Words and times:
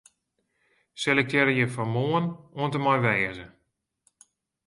Selektearje 1.01 1.65
fan 1.75 1.89
'Moarn' 1.91 2.31
oant 2.59 2.77
en 2.77 2.83
mei 2.85 2.99
'wêze'. 3.01 3.47